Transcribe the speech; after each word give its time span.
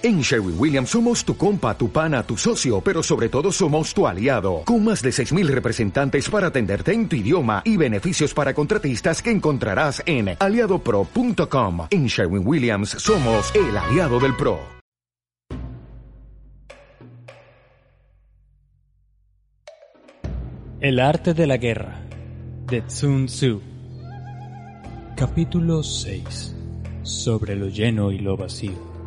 En 0.00 0.20
Sherwin 0.20 0.54
Williams 0.56 0.90
somos 0.90 1.24
tu 1.24 1.36
compa, 1.36 1.76
tu 1.76 1.90
pana, 1.90 2.22
tu 2.22 2.36
socio, 2.36 2.80
pero 2.80 3.02
sobre 3.02 3.28
todo 3.28 3.50
somos 3.50 3.92
tu 3.92 4.06
aliado, 4.06 4.62
con 4.64 4.84
más 4.84 5.02
de 5.02 5.10
6.000 5.10 5.48
representantes 5.48 6.30
para 6.30 6.46
atenderte 6.46 6.92
en 6.92 7.08
tu 7.08 7.16
idioma 7.16 7.62
y 7.64 7.76
beneficios 7.76 8.32
para 8.32 8.54
contratistas 8.54 9.20
que 9.20 9.32
encontrarás 9.32 10.00
en 10.06 10.36
aliadopro.com. 10.38 11.88
En 11.90 12.06
Sherwin 12.06 12.46
Williams 12.46 12.90
somos 12.90 13.52
el 13.56 13.76
aliado 13.76 14.20
del 14.20 14.36
PRO. 14.36 14.60
El 20.80 21.00
arte 21.00 21.34
de 21.34 21.46
la 21.48 21.56
guerra 21.56 22.00
de 22.68 22.82
Tsun 22.82 23.26
Tzu 23.26 23.60
Capítulo 25.16 25.82
6 25.82 26.54
Sobre 27.02 27.56
lo 27.56 27.66
lleno 27.66 28.12
y 28.12 28.20
lo 28.20 28.36
vacío 28.36 28.97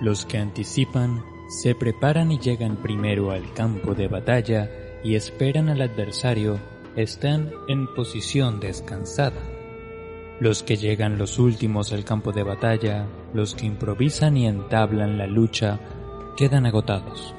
los 0.00 0.24
que 0.24 0.38
anticipan 0.38 1.22
se 1.48 1.74
preparan 1.74 2.32
y 2.32 2.38
llegan 2.38 2.76
primero 2.76 3.32
al 3.32 3.52
campo 3.52 3.94
de 3.94 4.08
batalla 4.08 4.70
y 5.02 5.14
esperan 5.14 5.68
al 5.68 5.82
adversario 5.82 6.58
están 6.96 7.50
en 7.68 7.92
posición 7.94 8.60
descansada. 8.60 9.40
Los 10.40 10.62
que 10.62 10.76
llegan 10.76 11.18
los 11.18 11.38
últimos 11.38 11.92
al 11.92 12.04
campo 12.04 12.32
de 12.32 12.42
batalla, 12.42 13.06
los 13.34 13.54
que 13.54 13.66
improvisan 13.66 14.36
y 14.36 14.46
entablan 14.46 15.18
la 15.18 15.26
lucha, 15.26 15.80
quedan 16.36 16.66
agotados. 16.66 17.34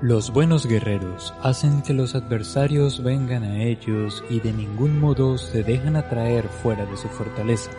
Los 0.00 0.32
buenos 0.32 0.66
guerreros 0.66 1.34
hacen 1.42 1.82
que 1.82 1.92
los 1.92 2.14
adversarios 2.14 3.02
vengan 3.02 3.42
a 3.42 3.62
ellos 3.64 4.24
y 4.30 4.40
de 4.40 4.52
ningún 4.52 4.98
modo 4.98 5.36
se 5.36 5.62
dejan 5.62 5.96
atraer 5.96 6.48
fuera 6.48 6.86
de 6.86 6.96
su 6.96 7.08
fortaleza. 7.08 7.70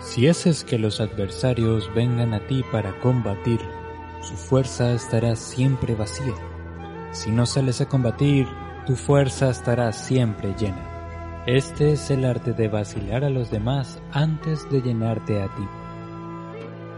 Si 0.00 0.28
haces 0.28 0.62
que 0.62 0.78
los 0.78 1.00
adversarios 1.00 1.92
vengan 1.92 2.32
a 2.32 2.46
ti 2.46 2.64
para 2.70 2.98
combatir, 3.00 3.60
su 4.22 4.34
fuerza 4.34 4.92
estará 4.92 5.34
siempre 5.34 5.96
vacía. 5.96 6.34
Si 7.10 7.30
no 7.30 7.46
sales 7.46 7.80
a 7.80 7.88
combatir, 7.88 8.46
tu 8.86 8.94
fuerza 8.94 9.50
estará 9.50 9.92
siempre 9.92 10.54
llena. 10.56 11.44
Este 11.46 11.92
es 11.92 12.10
el 12.10 12.24
arte 12.24 12.52
de 12.52 12.68
vacilar 12.68 13.24
a 13.24 13.30
los 13.30 13.50
demás 13.50 14.00
antes 14.12 14.70
de 14.70 14.82
llenarte 14.82 15.42
a 15.42 15.46
ti. 15.48 15.66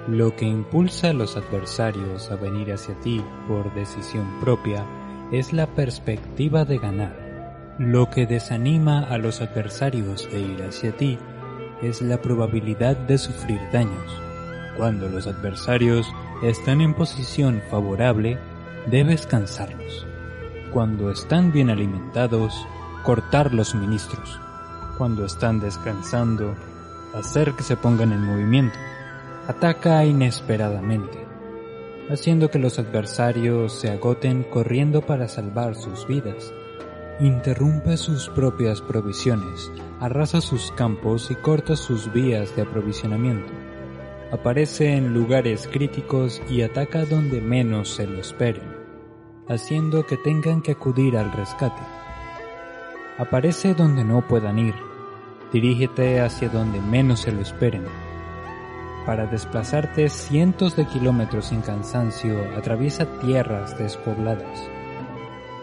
Lo 0.08 0.36
que 0.36 0.44
impulsa 0.44 1.10
a 1.10 1.12
los 1.14 1.36
adversarios 1.36 2.30
a 2.30 2.36
venir 2.36 2.72
hacia 2.72 2.94
ti 3.00 3.22
por 3.48 3.72
decisión 3.74 4.26
propia 4.40 4.84
es 5.32 5.52
la 5.52 5.66
perspectiva 5.66 6.64
de 6.64 6.78
ganar. 6.78 7.76
Lo 7.78 8.10
que 8.10 8.26
desanima 8.26 9.04
a 9.04 9.16
los 9.16 9.40
adversarios 9.40 10.28
de 10.30 10.40
ir 10.40 10.62
hacia 10.62 10.92
ti 10.96 11.18
es 11.82 12.02
la 12.02 12.20
probabilidad 12.20 12.96
de 12.96 13.18
sufrir 13.18 13.60
daños. 13.72 14.12
Cuando 14.76 15.08
los 15.08 15.26
adversarios 15.26 16.06
están 16.42 16.80
en 16.80 16.94
posición 16.94 17.62
favorable, 17.70 18.38
debes 18.86 19.26
cansarlos. 19.26 20.06
Cuando 20.72 21.10
están 21.10 21.52
bien 21.52 21.70
alimentados, 21.70 22.54
cortar 23.04 23.52
los 23.52 23.68
suministros. 23.68 24.38
Cuando 24.98 25.24
están 25.24 25.60
descansando, 25.60 26.54
hacer 27.14 27.52
que 27.52 27.62
se 27.62 27.76
pongan 27.76 28.12
en 28.12 28.24
movimiento. 28.24 28.78
Ataca 29.48 30.04
inesperadamente, 30.04 31.18
haciendo 32.10 32.50
que 32.50 32.58
los 32.58 32.78
adversarios 32.78 33.72
se 33.80 33.90
agoten 33.90 34.44
corriendo 34.44 35.00
para 35.02 35.26
salvar 35.26 35.74
sus 35.74 36.06
vidas 36.06 36.52
interrumpe 37.20 37.98
sus 37.98 38.30
propias 38.30 38.80
provisiones, 38.80 39.70
arrasa 40.00 40.40
sus 40.40 40.72
campos 40.72 41.30
y 41.30 41.34
corta 41.34 41.76
sus 41.76 42.10
vías 42.12 42.56
de 42.56 42.62
aprovisionamiento. 42.62 43.52
Aparece 44.32 44.96
en 44.96 45.12
lugares 45.12 45.68
críticos 45.70 46.40
y 46.48 46.62
ataca 46.62 47.04
donde 47.04 47.42
menos 47.42 47.90
se 47.90 48.06
lo 48.06 48.18
esperen, 48.18 48.62
haciendo 49.48 50.06
que 50.06 50.16
tengan 50.16 50.62
que 50.62 50.72
acudir 50.72 51.18
al 51.18 51.30
rescate. 51.32 51.82
Aparece 53.18 53.74
donde 53.74 54.02
no 54.02 54.26
puedan 54.26 54.58
ir, 54.58 54.74
dirígete 55.52 56.22
hacia 56.22 56.48
donde 56.48 56.80
menos 56.80 57.20
se 57.20 57.32
lo 57.32 57.42
esperen. 57.42 57.84
Para 59.04 59.26
desplazarte 59.26 60.08
cientos 60.08 60.74
de 60.74 60.86
kilómetros 60.86 61.46
sin 61.46 61.60
cansancio, 61.60 62.38
atraviesa 62.56 63.04
tierras 63.20 63.76
despobladas 63.76 64.70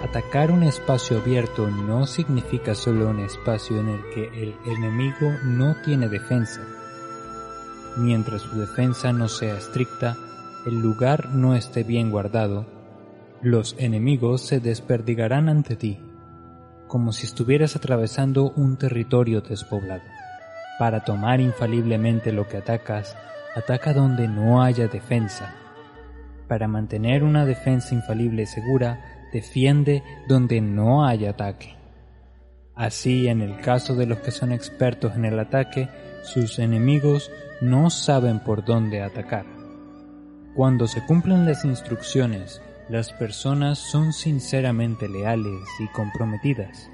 Atacar 0.01 0.51
un 0.51 0.61
espacio 0.61 1.17
abierto 1.17 1.69
no 1.71 2.05
significa 2.05 2.75
solo 2.75 3.09
un 3.09 3.19
espacio 3.19 3.79
en 3.79 3.89
el 3.89 4.01
que 4.13 4.43
el 4.43 4.55
enemigo 4.65 5.31
no 5.43 5.75
tiene 5.83 6.07
defensa. 6.07 6.61
Mientras 7.97 8.43
su 8.43 8.59
defensa 8.59 9.11
no 9.11 9.27
sea 9.27 9.57
estricta, 9.57 10.15
el 10.67 10.79
lugar 10.79 11.29
no 11.29 11.55
esté 11.55 11.83
bien 11.83 12.11
guardado, 12.11 12.67
los 13.41 13.75
enemigos 13.79 14.41
se 14.41 14.59
desperdigarán 14.59 15.49
ante 15.49 15.75
ti, 15.75 15.99
como 16.87 17.11
si 17.11 17.25
estuvieras 17.25 17.75
atravesando 17.75 18.51
un 18.51 18.77
territorio 18.77 19.41
despoblado. 19.41 20.03
Para 20.77 21.03
tomar 21.03 21.41
infaliblemente 21.41 22.31
lo 22.31 22.47
que 22.47 22.57
atacas, 22.57 23.17
ataca 23.55 23.93
donde 23.93 24.27
no 24.27 24.61
haya 24.61 24.87
defensa. 24.87 25.55
Para 26.47 26.67
mantener 26.67 27.23
una 27.23 27.45
defensa 27.45 27.95
infalible 27.95 28.45
segura, 28.45 29.16
defiende 29.31 30.03
donde 30.27 30.61
no 30.61 31.05
hay 31.05 31.25
ataque. 31.25 31.75
Así, 32.75 33.27
en 33.27 33.41
el 33.41 33.59
caso 33.59 33.95
de 33.95 34.05
los 34.05 34.19
que 34.19 34.31
son 34.31 34.51
expertos 34.51 35.15
en 35.15 35.25
el 35.25 35.39
ataque, 35.39 35.89
sus 36.23 36.59
enemigos 36.59 37.31
no 37.59 37.89
saben 37.89 38.39
por 38.39 38.63
dónde 38.63 39.01
atacar. 39.01 39.45
Cuando 40.53 40.87
se 40.87 41.03
cumplen 41.03 41.45
las 41.45 41.65
instrucciones, 41.65 42.61
las 42.87 43.11
personas 43.13 43.79
son 43.79 44.13
sinceramente 44.13 45.09
leales 45.09 45.67
y 45.79 45.87
comprometidas. 45.87 46.89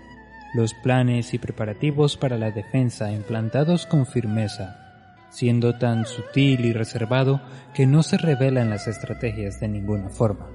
Los 0.53 0.73
planes 0.73 1.33
y 1.33 1.37
preparativos 1.37 2.15
para 2.15 2.37
la 2.37 2.51
defensa 2.51 3.11
implantados 3.11 3.85
con 3.85 4.05
firmeza, 4.05 5.25
siendo 5.31 5.77
tan 5.77 6.05
sutil 6.05 6.63
y 6.63 6.73
reservado 6.73 7.41
que 7.73 7.85
no 7.85 8.03
se 8.03 8.17
revelan 8.17 8.69
las 8.69 8.87
estrategias 8.87 9.59
de 9.59 9.67
ninguna 9.67 10.09
forma 10.09 10.47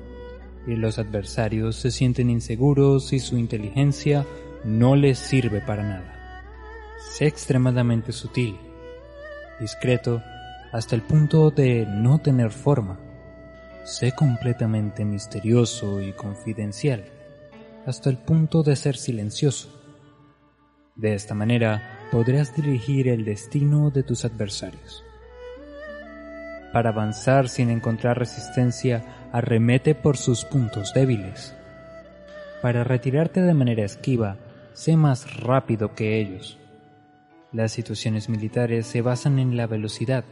y 0.69 0.77
los 0.77 0.99
adversarios 0.99 1.77
se 1.77 1.91
sienten 1.91 2.29
inseguros 2.29 3.15
y 3.15 3.21
su 3.21 3.39
inteligencia 3.39 4.27
no 4.65 4.97
les 4.97 5.19
sirve 5.19 5.63
para 5.63 5.83
nada. 5.83 6.43
Sé 7.11 7.27
extremadamente 7.27 8.13
sutil, 8.13 8.59
discreto, 9.59 10.23
hasta 10.71 10.95
el 10.95 11.03
punto 11.03 11.51
de 11.51 11.87
no 11.87 12.19
tener 12.19 12.51
forma. 12.51 13.01
Sé 13.85 14.13
completamente 14.13 15.07
misterioso 15.07 16.03
y 16.03 16.13
confidencial, 16.13 17.07
hasta 17.87 18.11
el 18.11 18.19
punto 18.19 18.63
de 18.63 18.77
ser 18.77 18.97
silencioso. 18.97 19.75
De 20.97 21.15
esta 21.15 21.35
manera 21.35 22.09
podrás 22.13 22.55
dirigir 22.55 23.09
el 23.09 23.25
destino 23.25 23.91
de 23.91 24.03
tus 24.03 24.27
adversarios. 24.27 25.03
Para 26.75 26.91
avanzar 26.91 27.49
sin 27.49 27.71
encontrar 27.71 28.19
resistencia, 28.19 29.18
arremete 29.33 29.95
por 29.95 30.17
sus 30.17 30.45
puntos 30.45 30.93
débiles. 30.95 31.55
Para 32.63 32.85
retirarte 32.85 33.41
de 33.41 33.55
manera 33.55 33.85
esquiva, 33.85 34.37
sé 34.73 34.97
más 34.97 35.41
rápido 35.41 35.95
que 35.95 36.21
ellos. 36.21 36.59
Las 37.53 37.73
situaciones 37.73 38.29
militares 38.29 38.87
se 38.87 39.01
basan 39.01 39.39
en 39.39 39.57
la 39.57 39.67
velocidad. 39.67 40.25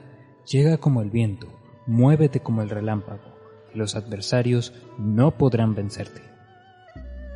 Llega 0.51 0.79
como 0.79 1.03
el 1.03 1.11
viento, 1.11 1.49
muévete 1.87 2.41
como 2.41 2.63
el 2.63 2.71
relámpago. 2.71 3.37
Los 3.75 3.97
adversarios 3.97 4.75
no 4.99 5.37
podrán 5.37 5.75
vencerte. 5.75 6.23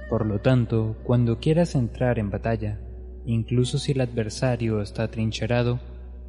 Por 0.08 0.26
lo 0.26 0.40
tanto, 0.40 0.96
cuando 1.04 1.38
quieras 1.38 1.74
entrar 1.74 2.18
en 2.18 2.30
batalla, 2.30 2.80
incluso 3.24 3.78
si 3.78 3.92
el 3.92 4.00
adversario 4.00 4.82
está 4.82 5.08
trincherado 5.08 5.80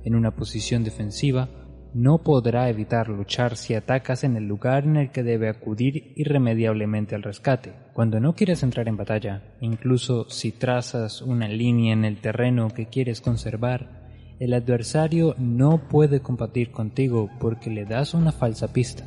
en 0.03 0.15
una 0.15 0.31
posición 0.35 0.83
defensiva, 0.83 1.49
no 1.93 2.19
podrá 2.19 2.69
evitar 2.69 3.09
luchar 3.09 3.57
si 3.57 3.73
atacas 3.73 4.23
en 4.23 4.37
el 4.37 4.47
lugar 4.47 4.85
en 4.85 4.95
el 4.95 5.11
que 5.11 5.23
debe 5.23 5.49
acudir 5.49 6.13
irremediablemente 6.15 7.15
al 7.15 7.23
rescate. 7.23 7.73
Cuando 7.93 8.19
no 8.19 8.33
quieres 8.33 8.63
entrar 8.63 8.87
en 8.87 8.97
batalla, 8.97 9.41
incluso 9.59 10.29
si 10.29 10.51
trazas 10.51 11.21
una 11.21 11.47
línea 11.47 11.93
en 11.93 12.05
el 12.05 12.17
terreno 12.17 12.69
que 12.69 12.85
quieres 12.85 13.19
conservar, 13.19 14.01
el 14.39 14.53
adversario 14.53 15.35
no 15.37 15.87
puede 15.89 16.21
combatir 16.21 16.71
contigo 16.71 17.29
porque 17.39 17.69
le 17.69 17.85
das 17.85 18.13
una 18.13 18.31
falsa 18.31 18.71
pista. 18.71 19.05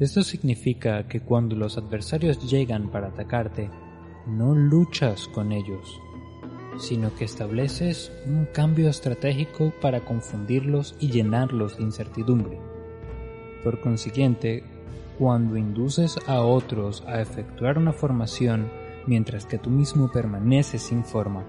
Esto 0.00 0.22
significa 0.22 1.06
que 1.06 1.20
cuando 1.20 1.54
los 1.54 1.78
adversarios 1.78 2.50
llegan 2.50 2.90
para 2.90 3.08
atacarte, 3.08 3.70
no 4.26 4.54
luchas 4.54 5.28
con 5.28 5.52
ellos, 5.52 6.00
sino 6.78 7.14
que 7.14 7.24
estableces 7.24 8.12
un 8.26 8.46
cambio 8.46 8.88
estratégico 8.88 9.72
para 9.80 10.00
confundirlos 10.00 10.94
y 10.98 11.10
llenarlos 11.10 11.76
de 11.76 11.84
incertidumbre. 11.84 12.58
Por 13.62 13.80
consiguiente, 13.80 14.64
cuando 15.18 15.56
induces 15.56 16.18
a 16.26 16.40
otros 16.40 17.04
a 17.06 17.20
efectuar 17.20 17.78
una 17.78 17.92
formación 17.92 18.70
mientras 19.06 19.46
que 19.46 19.58
tú 19.58 19.70
mismo 19.70 20.10
permaneces 20.10 20.82
sin 20.82 21.04
forma, 21.04 21.44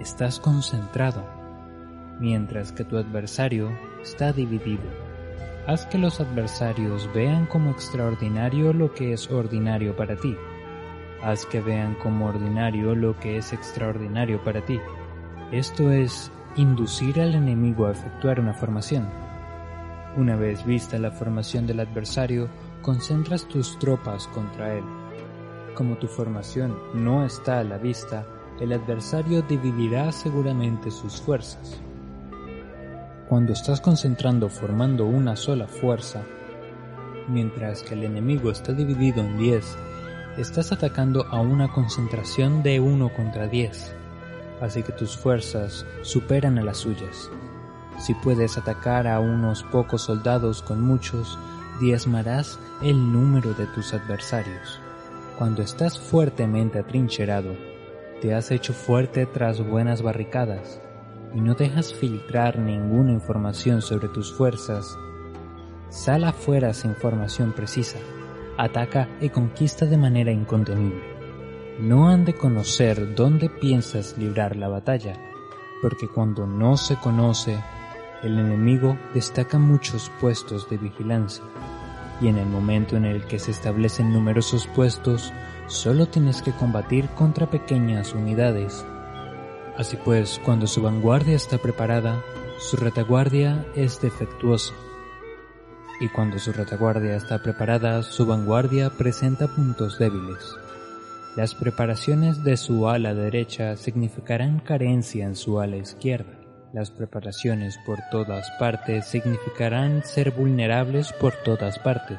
estás 0.00 0.40
concentrado, 0.40 1.24
mientras 2.20 2.72
que 2.72 2.84
tu 2.84 2.96
adversario 2.96 3.70
está 4.02 4.32
dividido. 4.32 4.84
Haz 5.66 5.86
que 5.86 5.98
los 5.98 6.20
adversarios 6.20 7.08
vean 7.12 7.46
como 7.46 7.70
extraordinario 7.70 8.72
lo 8.72 8.94
que 8.94 9.12
es 9.12 9.30
ordinario 9.30 9.96
para 9.96 10.16
ti. 10.16 10.36
Haz 11.22 11.46
que 11.46 11.60
vean 11.60 11.94
como 11.94 12.26
ordinario 12.26 12.94
lo 12.94 13.18
que 13.18 13.38
es 13.38 13.52
extraordinario 13.52 14.42
para 14.44 14.64
ti. 14.64 14.78
Esto 15.50 15.90
es 15.90 16.30
inducir 16.56 17.20
al 17.20 17.34
enemigo 17.34 17.86
a 17.86 17.92
efectuar 17.92 18.40
una 18.40 18.54
formación. 18.54 19.08
Una 20.16 20.36
vez 20.36 20.64
vista 20.64 20.98
la 20.98 21.10
formación 21.10 21.66
del 21.66 21.80
adversario, 21.80 22.48
concentras 22.82 23.46
tus 23.46 23.78
tropas 23.78 24.26
contra 24.28 24.74
él. 24.74 24.84
Como 25.74 25.96
tu 25.96 26.06
formación 26.06 26.76
no 26.94 27.24
está 27.24 27.60
a 27.60 27.64
la 27.64 27.76
vista, 27.76 28.26
el 28.60 28.72
adversario 28.72 29.42
dividirá 29.42 30.10
seguramente 30.12 30.90
sus 30.90 31.20
fuerzas. 31.20 31.80
Cuando 33.28 33.52
estás 33.52 33.80
concentrando 33.80 34.48
formando 34.48 35.04
una 35.04 35.36
sola 35.36 35.66
fuerza, 35.66 36.22
mientras 37.28 37.82
que 37.82 37.94
el 37.94 38.04
enemigo 38.04 38.50
está 38.50 38.72
dividido 38.72 39.20
en 39.20 39.36
10, 39.36 39.76
estás 40.38 40.70
atacando 40.72 41.26
a 41.30 41.40
una 41.40 41.68
concentración 41.72 42.62
de 42.62 42.78
1 42.80 43.12
contra 43.14 43.46
10, 43.46 43.94
así 44.60 44.82
que 44.82 44.92
tus 44.92 45.16
fuerzas 45.16 45.86
superan 46.02 46.58
a 46.58 46.62
las 46.62 46.78
suyas. 46.78 47.30
Si 47.98 48.12
puedes 48.14 48.58
atacar 48.58 49.06
a 49.06 49.18
unos 49.20 49.62
pocos 49.64 50.02
soldados 50.02 50.60
con 50.62 50.82
muchos, 50.82 51.38
diezmarás 51.80 52.58
el 52.82 53.12
número 53.12 53.54
de 53.54 53.66
tus 53.68 53.94
adversarios. 53.94 54.80
Cuando 55.38 55.62
estás 55.62 55.98
fuertemente 55.98 56.78
atrincherado, 56.78 57.54
te 58.20 58.34
has 58.34 58.50
hecho 58.50 58.74
fuerte 58.74 59.26
tras 59.26 59.66
buenas 59.66 60.02
barricadas 60.02 60.80
y 61.34 61.40
no 61.40 61.54
dejas 61.54 61.94
filtrar 61.94 62.58
ninguna 62.58 63.12
información 63.12 63.80
sobre 63.82 64.08
tus 64.08 64.32
fuerzas. 64.32 64.96
Sal 65.88 66.24
afuera 66.24 66.72
sin 66.74 66.90
información 66.90 67.52
precisa, 67.52 67.98
ataca 68.56 69.08
y 69.20 69.28
conquista 69.28 69.86
de 69.86 69.96
manera 69.96 70.32
incontenible. 70.32 71.02
No 71.80 72.08
han 72.08 72.24
de 72.24 72.34
conocer 72.34 73.14
dónde 73.14 73.50
piensas 73.50 74.16
librar 74.16 74.56
la 74.56 74.68
batalla, 74.68 75.18
porque 75.82 76.08
cuando 76.08 76.46
no 76.46 76.76
se 76.76 76.96
conoce, 76.96 77.58
el 78.22 78.38
enemigo 78.38 78.98
destaca 79.12 79.58
muchos 79.58 80.10
puestos 80.20 80.68
de 80.70 80.78
vigilancia, 80.78 81.44
y 82.20 82.28
en 82.28 82.38
el 82.38 82.46
momento 82.46 82.96
en 82.96 83.04
el 83.04 83.24
que 83.26 83.38
se 83.38 83.50
establecen 83.50 84.12
numerosos 84.12 84.66
puestos, 84.68 85.32
solo 85.66 86.06
tienes 86.06 86.40
que 86.40 86.52
combatir 86.52 87.08
contra 87.10 87.50
pequeñas 87.50 88.14
unidades. 88.14 88.84
Así 89.76 89.98
pues, 90.02 90.40
cuando 90.44 90.66
su 90.66 90.80
vanguardia 90.80 91.36
está 91.36 91.58
preparada, 91.58 92.22
su 92.58 92.76
retaguardia 92.78 93.66
es 93.74 94.00
defectuosa. 94.00 94.72
Y 96.00 96.08
cuando 96.08 96.38
su 96.38 96.52
retaguardia 96.52 97.16
está 97.16 97.42
preparada, 97.42 98.02
su 98.02 98.26
vanguardia 98.26 98.90
presenta 98.90 99.48
puntos 99.48 99.98
débiles. 99.98 100.54
Las 101.36 101.54
preparaciones 101.54 102.44
de 102.44 102.56
su 102.56 102.88
ala 102.88 103.14
derecha 103.14 103.76
significarán 103.76 104.60
carencia 104.60 105.24
en 105.24 105.36
su 105.36 105.60
ala 105.60 105.76
izquierda. 105.76 106.32
Las 106.72 106.90
preparaciones 106.90 107.78
por 107.86 107.98
todas 108.10 108.50
partes 108.58 109.06
significarán 109.06 110.02
ser 110.04 110.32
vulnerables 110.32 111.12
por 111.14 111.32
todas 111.44 111.78
partes. 111.78 112.18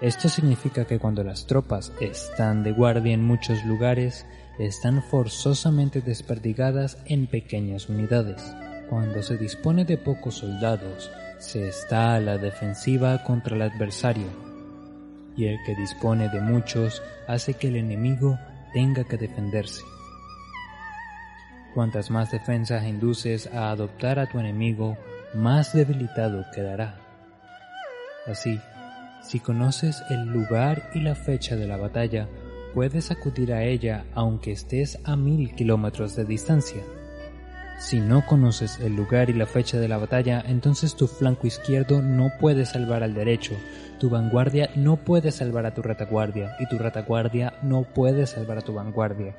Esto 0.00 0.28
significa 0.28 0.86
que 0.86 0.98
cuando 0.98 1.22
las 1.24 1.46
tropas 1.46 1.92
están 2.00 2.62
de 2.62 2.72
guardia 2.72 3.12
en 3.12 3.22
muchos 3.22 3.64
lugares, 3.64 4.26
están 4.58 5.02
forzosamente 5.02 6.00
desperdigadas 6.00 6.98
en 7.06 7.26
pequeñas 7.26 7.88
unidades. 7.88 8.54
Cuando 8.88 9.22
se 9.22 9.36
dispone 9.36 9.84
de 9.84 9.96
pocos 9.96 10.36
soldados, 10.36 11.10
se 11.38 11.68
está 11.68 12.14
a 12.14 12.20
la 12.20 12.38
defensiva 12.38 13.22
contra 13.24 13.56
el 13.56 13.62
adversario, 13.62 14.26
y 15.36 15.46
el 15.46 15.58
que 15.66 15.74
dispone 15.74 16.28
de 16.28 16.40
muchos 16.40 17.02
hace 17.26 17.54
que 17.54 17.68
el 17.68 17.76
enemigo 17.76 18.38
tenga 18.72 19.04
que 19.04 19.16
defenderse. 19.16 19.82
Cuantas 21.74 22.10
más 22.10 22.30
defensas 22.30 22.84
induces 22.84 23.48
a 23.48 23.70
adoptar 23.70 24.18
a 24.18 24.28
tu 24.28 24.38
enemigo, 24.38 24.96
más 25.34 25.72
debilitado 25.72 26.44
quedará. 26.54 26.96
Así, 28.26 28.60
si 29.22 29.40
conoces 29.40 30.02
el 30.10 30.24
lugar 30.26 30.90
y 30.94 31.00
la 31.00 31.14
fecha 31.14 31.56
de 31.56 31.66
la 31.66 31.76
batalla, 31.76 32.28
puedes 32.74 33.10
acudir 33.10 33.52
a 33.52 33.64
ella 33.64 34.04
aunque 34.14 34.52
estés 34.52 34.98
a 35.04 35.16
mil 35.16 35.54
kilómetros 35.54 36.14
de 36.14 36.24
distancia. 36.24 36.82
Si 37.78 38.00
no 38.00 38.24
conoces 38.24 38.78
el 38.80 38.94
lugar 38.96 39.30
y 39.30 39.32
la 39.32 39.46
fecha 39.46 39.78
de 39.78 39.88
la 39.88 39.98
batalla, 39.98 40.42
entonces 40.46 40.94
tu 40.94 41.06
flanco 41.06 41.46
izquierdo 41.46 42.02
no 42.02 42.30
puede 42.40 42.66
salvar 42.66 43.02
al 43.02 43.14
derecho, 43.14 43.54
tu 43.98 44.08
vanguardia 44.10 44.70
no 44.76 44.96
puede 44.96 45.32
salvar 45.32 45.66
a 45.66 45.74
tu 45.74 45.82
retaguardia 45.82 46.56
y 46.60 46.66
tu 46.66 46.78
retaguardia 46.78 47.54
no 47.62 47.82
puede 47.82 48.26
salvar 48.26 48.58
a 48.58 48.62
tu 48.62 48.74
vanguardia, 48.74 49.34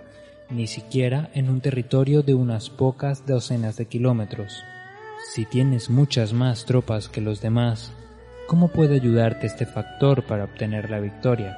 ni 0.50 0.68
siquiera 0.68 1.30
en 1.34 1.50
un 1.50 1.62
territorio 1.62 2.22
de 2.22 2.34
unas 2.34 2.70
pocas 2.70 3.26
docenas 3.26 3.78
de 3.78 3.86
kilómetros. 3.86 4.64
Si 5.34 5.46
tienes 5.46 5.90
muchas 5.90 6.34
más 6.34 6.66
tropas 6.66 7.10
que 7.10 7.22
los 7.22 7.42
demás, 7.42 7.92
¿Cómo 8.48 8.68
puede 8.68 8.94
ayudarte 8.94 9.48
este 9.48 9.66
factor 9.66 10.24
para 10.24 10.44
obtener 10.44 10.92
la 10.92 11.00
victoria? 11.00 11.58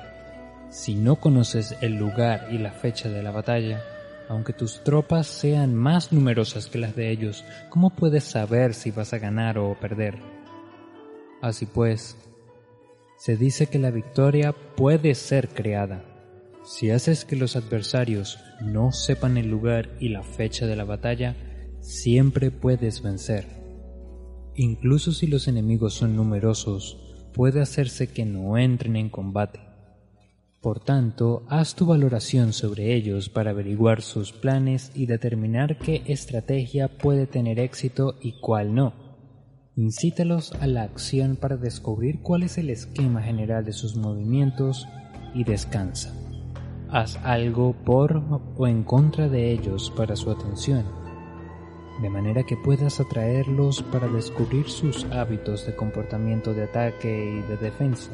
Si 0.70 0.96
no 0.96 1.18
conoces 1.18 1.76
el 1.82 1.96
lugar 1.96 2.48
y 2.50 2.60
la 2.60 2.72
fecha 2.72 3.10
de 3.10 3.22
la 3.22 3.32
batalla, 3.32 3.84
aunque 4.30 4.54
tus 4.54 4.84
tropas 4.84 5.28
sean 5.28 5.76
más 5.76 6.12
numerosas 6.12 6.68
que 6.68 6.78
las 6.78 6.96
de 6.96 7.12
ellos, 7.12 7.46
¿cómo 7.70 7.90
puedes 7.90 8.24
saber 8.24 8.74
si 8.74 8.92
vas 8.92 9.14
a 9.14 9.20
ganar 9.20 9.58
o 9.58 9.78
perder? 9.80 10.16
Así 11.42 11.66
pues, 11.66 12.18
se 13.18 13.38
dice 13.38 13.68
que 13.68 13.80
la 13.80 13.92
victoria 13.92 14.54
puede 14.76 15.16
ser 15.16 15.50
creada. 15.50 16.04
Si 16.64 16.92
haces 16.92 17.24
que 17.24 17.36
los 17.36 17.56
adversarios 17.56 18.40
no 18.62 18.92
sepan 18.92 19.38
el 19.38 19.50
lugar 19.50 19.96
y 20.00 20.10
la 20.10 20.24
fecha 20.24 20.66
de 20.66 20.76
la 20.76 20.84
batalla, 20.84 21.36
siempre 21.80 22.52
puedes 22.52 23.02
vencer. 23.02 23.46
Incluso 24.56 25.12
si 25.14 25.28
los 25.28 25.48
enemigos 25.48 25.94
son 25.94 26.16
numerosos, 26.16 26.98
puede 27.34 27.62
hacerse 27.62 28.08
que 28.08 28.26
no 28.26 28.58
entren 28.58 28.96
en 28.96 29.10
combate. 29.10 29.60
Por 30.68 30.82
tanto, 30.82 31.44
haz 31.48 31.76
tu 31.76 31.86
valoración 31.86 32.52
sobre 32.52 32.94
ellos 32.94 33.30
para 33.30 33.52
averiguar 33.52 34.02
sus 34.02 34.34
planes 34.34 34.92
y 34.94 35.06
determinar 35.06 35.78
qué 35.78 36.04
estrategia 36.08 36.90
puede 36.90 37.26
tener 37.26 37.58
éxito 37.58 38.16
y 38.20 38.42
cuál 38.42 38.76
no. 38.76 38.92
Incítalos 39.78 40.52
a 40.60 40.68
la 40.68 40.84
acción 40.84 41.38
para 41.38 41.56
descubrir 41.56 42.22
cuál 42.22 42.44
es 42.44 42.58
el 42.58 42.70
esquema 42.70 43.22
general 43.22 43.64
de 43.64 43.72
sus 43.72 43.96
movimientos 43.96 44.90
y 45.34 45.46
descansa. 45.46 46.14
Haz 46.90 47.16
algo 47.24 47.74
por 47.86 48.22
o 48.58 48.68
en 48.68 48.84
contra 48.84 49.30
de 49.30 49.54
ellos 49.54 49.94
para 49.96 50.18
su 50.18 50.30
atención 50.30 50.84
de 52.02 52.10
manera 52.10 52.44
que 52.44 52.58
puedas 52.58 53.00
atraerlos 53.00 53.82
para 53.82 54.08
descubrir 54.08 54.70
sus 54.70 55.06
hábitos 55.06 55.66
de 55.66 55.76
comportamiento 55.76 56.54
de 56.54 56.64
ataque 56.64 57.40
y 57.40 57.50
de 57.50 57.58
defensa. 57.58 58.12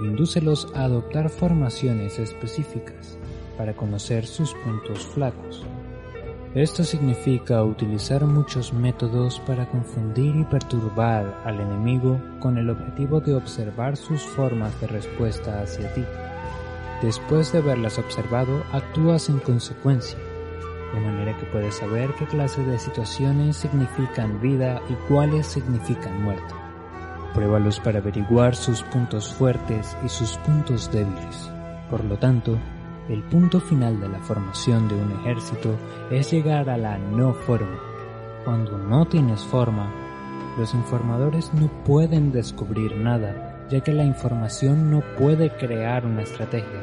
Indúcelos 0.00 0.68
a 0.74 0.84
adoptar 0.84 1.28
formaciones 1.28 2.18
específicas 2.18 3.18
para 3.56 3.74
conocer 3.74 4.26
sus 4.26 4.54
puntos 4.54 5.06
flacos. 5.06 5.64
Esto 6.54 6.84
significa 6.84 7.62
utilizar 7.62 8.24
muchos 8.24 8.72
métodos 8.72 9.40
para 9.40 9.68
confundir 9.68 10.34
y 10.36 10.44
perturbar 10.44 11.42
al 11.44 11.60
enemigo 11.60 12.20
con 12.40 12.58
el 12.58 12.70
objetivo 12.70 13.20
de 13.20 13.34
observar 13.34 13.96
sus 13.96 14.22
formas 14.22 14.80
de 14.80 14.86
respuesta 14.86 15.62
hacia 15.62 15.92
ti. 15.94 16.04
Después 17.02 17.52
de 17.52 17.58
haberlas 17.58 17.98
observado, 17.98 18.62
actúas 18.72 19.28
en 19.28 19.38
consecuencia 19.40 20.18
de 20.92 21.00
manera 21.00 21.36
que 21.36 21.46
puedes 21.46 21.76
saber 21.76 22.10
qué 22.18 22.26
clase 22.26 22.62
de 22.62 22.78
situaciones 22.78 23.56
significan 23.56 24.40
vida 24.40 24.80
y 24.88 24.94
cuáles 25.08 25.46
significan 25.46 26.22
muerte. 26.22 26.67
Pruébalos 27.34 27.80
para 27.80 27.98
averiguar 27.98 28.54
sus 28.54 28.82
puntos 28.82 29.32
fuertes 29.32 29.96
y 30.04 30.08
sus 30.08 30.36
puntos 30.38 30.90
débiles. 30.90 31.50
Por 31.90 32.04
lo 32.04 32.16
tanto, 32.16 32.58
el 33.08 33.22
punto 33.24 33.60
final 33.60 34.00
de 34.00 34.08
la 34.08 34.18
formación 34.18 34.88
de 34.88 34.94
un 34.94 35.12
ejército 35.20 35.76
es 36.10 36.30
llegar 36.30 36.68
a 36.68 36.76
la 36.76 36.98
no 36.98 37.34
forma. 37.34 37.78
Cuando 38.44 38.78
no 38.78 39.06
tienes 39.06 39.42
forma, 39.42 39.90
los 40.58 40.74
informadores 40.74 41.52
no 41.54 41.68
pueden 41.84 42.32
descubrir 42.32 42.96
nada, 42.96 43.66
ya 43.70 43.80
que 43.80 43.92
la 43.92 44.04
información 44.04 44.90
no 44.90 45.02
puede 45.16 45.50
crear 45.56 46.04
una 46.06 46.22
estrategia 46.22 46.82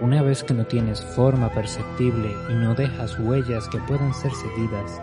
una 0.00 0.22
vez 0.22 0.44
que 0.44 0.52
no 0.52 0.66
tienes 0.66 1.00
forma 1.00 1.50
perceptible 1.50 2.34
y 2.50 2.52
no 2.52 2.74
dejas 2.74 3.18
huellas 3.18 3.66
que 3.68 3.78
puedan 3.78 4.12
ser 4.12 4.30
seguidas, 4.32 5.00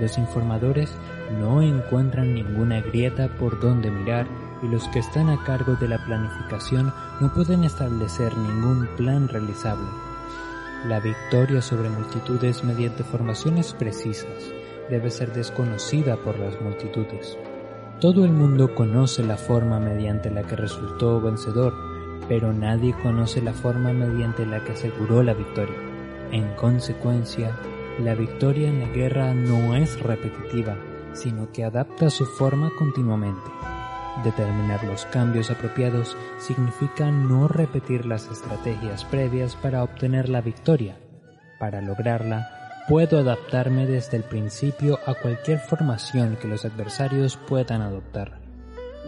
los 0.00 0.18
informadores 0.18 0.92
no 1.40 1.62
encuentran 1.62 2.34
ninguna 2.34 2.80
grieta 2.80 3.28
por 3.38 3.60
donde 3.60 3.90
mirar 3.90 4.26
y 4.62 4.68
los 4.68 4.86
que 4.88 5.00
están 5.00 5.28
a 5.28 5.42
cargo 5.44 5.74
de 5.74 5.88
la 5.88 6.04
planificación 6.04 6.92
no 7.20 7.32
pueden 7.32 7.64
establecer 7.64 8.36
ningún 8.36 8.86
plan 8.96 9.28
realizable. 9.28 9.88
La 10.86 11.00
victoria 11.00 11.62
sobre 11.62 11.88
multitudes 11.88 12.64
mediante 12.64 13.04
formaciones 13.04 13.72
precisas 13.72 14.52
debe 14.90 15.10
ser 15.10 15.32
desconocida 15.32 16.16
por 16.16 16.38
las 16.38 16.60
multitudes. 16.60 17.38
Todo 18.00 18.24
el 18.24 18.32
mundo 18.32 18.74
conoce 18.74 19.22
la 19.22 19.36
forma 19.36 19.78
mediante 19.78 20.30
la 20.30 20.42
que 20.42 20.56
resultó 20.56 21.20
vencedor, 21.20 21.72
pero 22.28 22.52
nadie 22.52 22.94
conoce 23.02 23.40
la 23.40 23.52
forma 23.52 23.92
mediante 23.92 24.44
la 24.44 24.64
que 24.64 24.72
aseguró 24.72 25.22
la 25.22 25.34
victoria. 25.34 25.76
En 26.32 26.52
consecuencia, 26.54 27.56
la 28.00 28.14
victoria 28.14 28.68
en 28.68 28.80
la 28.80 28.88
guerra 28.88 29.34
no 29.34 29.76
es 29.76 30.00
repetitiva, 30.00 30.76
sino 31.14 31.52
que 31.52 31.64
adapta 31.64 32.10
su 32.10 32.26
forma 32.26 32.70
continuamente. 32.78 33.50
Determinar 34.24 34.84
los 34.84 35.06
cambios 35.06 35.50
apropiados 35.50 36.16
significa 36.38 37.10
no 37.10 37.48
repetir 37.48 38.04
las 38.06 38.30
estrategias 38.30 39.04
previas 39.04 39.56
para 39.56 39.82
obtener 39.82 40.28
la 40.28 40.40
victoria. 40.40 40.96
Para 41.58 41.80
lograrla, 41.80 42.84
puedo 42.88 43.18
adaptarme 43.18 43.86
desde 43.86 44.18
el 44.18 44.22
principio 44.22 44.98
a 45.06 45.14
cualquier 45.14 45.58
formación 45.58 46.36
que 46.36 46.48
los 46.48 46.64
adversarios 46.64 47.36
puedan 47.36 47.80
adoptar. 47.80 48.40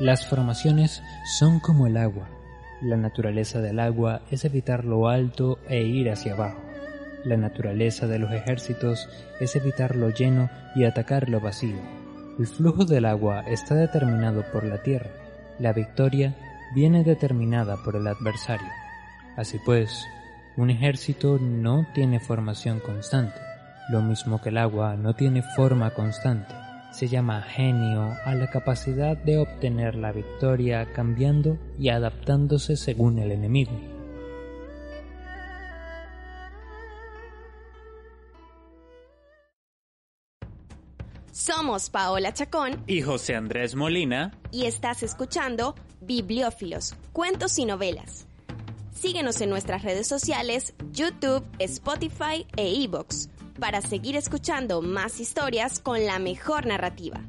Las 0.00 0.26
formaciones 0.26 1.02
son 1.38 1.61
como 1.61 1.87
el 1.87 1.96
agua. 1.96 2.28
La 2.80 2.96
naturaleza 2.96 3.61
del 3.61 3.78
agua 3.78 4.23
es 4.30 4.44
evitar 4.44 4.84
lo 4.84 5.08
alto 5.08 5.58
e 5.68 5.82
ir 5.82 6.11
hacia 6.11 6.32
abajo. 6.32 6.73
La 7.24 7.38
naturaleza 7.38 8.06
de 8.06 8.18
los 8.18 8.30
ejércitos 8.32 9.08
es 9.40 9.56
evitar 9.56 9.96
lo 9.96 10.10
lleno 10.10 10.50
y 10.74 10.84
atacar 10.84 11.30
lo 11.30 11.40
vacío. 11.40 11.78
El 12.38 12.46
flujo 12.46 12.84
del 12.84 13.06
agua 13.06 13.44
está 13.48 13.74
determinado 13.74 14.44
por 14.52 14.64
la 14.64 14.82
tierra. 14.82 15.10
La 15.58 15.72
victoria 15.72 16.34
viene 16.74 17.02
determinada 17.02 17.76
por 17.82 17.96
el 17.96 18.06
adversario. 18.06 18.66
Así 19.36 19.58
pues, 19.64 20.04
un 20.56 20.68
ejército 20.68 21.38
no 21.38 21.86
tiene 21.94 22.20
formación 22.20 22.80
constante, 22.80 23.40
lo 23.88 24.02
mismo 24.02 24.42
que 24.42 24.50
el 24.50 24.58
agua 24.58 24.96
no 24.96 25.14
tiene 25.14 25.42
forma 25.42 25.90
constante. 25.90 26.54
Se 26.92 27.08
llama 27.08 27.42
genio 27.42 28.12
a 28.24 28.34
la 28.34 28.50
capacidad 28.50 29.16
de 29.16 29.38
obtener 29.38 29.96
la 29.96 30.12
victoria 30.12 30.92
cambiando 30.92 31.58
y 31.78 31.88
adaptándose 31.88 32.76
según 32.76 33.18
el 33.18 33.32
enemigo. 33.32 33.93
Somos 41.34 41.90
Paola 41.90 42.32
Chacón 42.32 42.80
y 42.86 43.02
José 43.02 43.34
Andrés 43.34 43.74
Molina 43.74 44.30
y 44.52 44.66
estás 44.66 45.02
escuchando 45.02 45.74
Bibliófilos, 46.00 46.94
Cuentos 47.12 47.58
y 47.58 47.64
Novelas. 47.64 48.28
Síguenos 48.94 49.40
en 49.40 49.50
nuestras 49.50 49.82
redes 49.82 50.06
sociales, 50.06 50.74
YouTube, 50.92 51.44
Spotify 51.58 52.46
e 52.56 52.68
iBox 52.68 53.30
para 53.58 53.80
seguir 53.80 54.14
escuchando 54.14 54.80
más 54.80 55.18
historias 55.18 55.80
con 55.80 56.06
la 56.06 56.20
mejor 56.20 56.66
narrativa. 56.66 57.20